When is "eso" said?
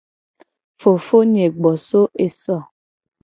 2.25-2.55